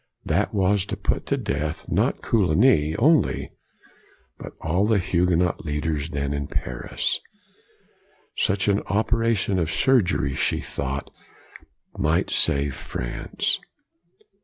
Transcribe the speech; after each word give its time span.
That 0.25 0.51
was 0.51 0.83
to 0.87 0.97
put 0.97 1.27
to 1.27 1.37
death 1.37 1.85
not 1.87 2.23
Coligny 2.23 2.95
only, 2.95 3.51
but 4.39 4.53
all 4.59 4.87
the 4.87 4.97
Huguenot 4.97 5.63
leaders 5.63 6.09
then 6.09 6.33
in 6.33 6.47
Paris. 6.47 7.19
Such 8.35 8.67
an 8.67 8.79
operation 8.87 9.59
of 9.59 9.69
surgery, 9.71 10.33
she 10.33 10.59
thought, 10.59 11.11
might 11.95 12.31
save 12.31 12.73
France. 12.73 13.59